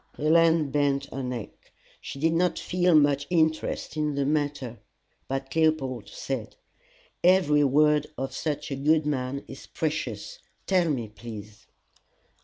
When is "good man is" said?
8.75-9.67